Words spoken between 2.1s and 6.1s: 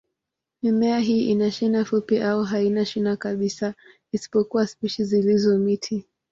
au haina shina kabisa, isipokuwa spishi zilizo miti.